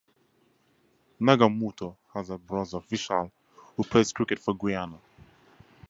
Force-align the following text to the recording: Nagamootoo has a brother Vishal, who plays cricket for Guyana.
Nagamootoo 1.21 1.95
has 2.11 2.31
a 2.31 2.37
brother 2.39 2.79
Vishal, 2.79 3.29
who 3.75 3.83
plays 3.83 4.11
cricket 4.11 4.39
for 4.39 4.55
Guyana. 4.57 4.97